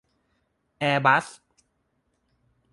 [0.79, 1.25] แอร์บัส